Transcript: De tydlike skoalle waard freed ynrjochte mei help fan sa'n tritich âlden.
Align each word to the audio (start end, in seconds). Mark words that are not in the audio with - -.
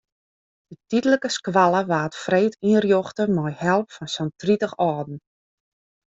De 0.69 0.77
tydlike 0.91 1.29
skoalle 1.37 1.81
waard 1.91 2.15
freed 2.23 2.53
ynrjochte 2.69 3.23
mei 3.35 3.53
help 3.65 3.87
fan 3.97 4.09
sa'n 4.13 4.31
tritich 4.41 4.75
âlden. 4.89 5.17